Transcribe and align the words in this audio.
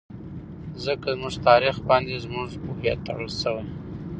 ځکه 0.85 1.07
زموږ 1.15 1.33
تاريخ 1.47 1.75
باندې 1.89 2.13
زموږ 2.25 2.49
هويت 2.65 2.97
ټړل 3.05 3.29
شوى. 3.41 3.63